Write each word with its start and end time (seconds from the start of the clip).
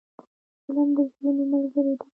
فلم 0.63 0.89
د 0.97 0.99
زړونو 1.13 1.43
ملګری 1.51 1.93
دی 1.99 2.05